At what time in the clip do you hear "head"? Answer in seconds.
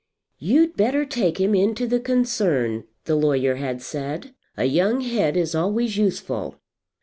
5.01-5.37